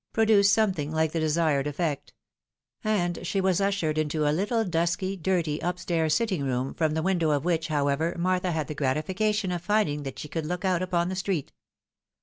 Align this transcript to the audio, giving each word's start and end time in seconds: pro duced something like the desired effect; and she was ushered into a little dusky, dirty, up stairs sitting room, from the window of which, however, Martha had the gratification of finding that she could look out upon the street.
pro 0.13 0.25
duced 0.25 0.51
something 0.51 0.91
like 0.91 1.11
the 1.11 1.19
desired 1.19 1.67
effect; 1.67 2.11
and 2.83 3.19
she 3.21 3.39
was 3.39 3.61
ushered 3.61 3.99
into 3.99 4.25
a 4.27 4.33
little 4.33 4.65
dusky, 4.65 5.15
dirty, 5.15 5.61
up 5.61 5.77
stairs 5.77 6.15
sitting 6.15 6.43
room, 6.43 6.73
from 6.73 6.95
the 6.95 7.03
window 7.03 7.29
of 7.29 7.45
which, 7.45 7.67
however, 7.67 8.15
Martha 8.17 8.51
had 8.51 8.65
the 8.67 8.73
gratification 8.73 9.51
of 9.51 9.61
finding 9.61 10.01
that 10.01 10.17
she 10.17 10.27
could 10.27 10.47
look 10.47 10.65
out 10.65 10.81
upon 10.81 11.07
the 11.09 11.15
street. 11.15 11.51